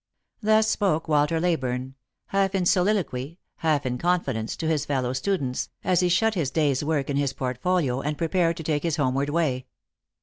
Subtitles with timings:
[0.41, 1.93] Thus spoke Walter Leyburne,
[2.29, 6.49] half in soliloquy, half in con fidence, to his fellow students, as he shut his
[6.49, 9.67] day's work in his portfolio, and prepared to take his homeward way.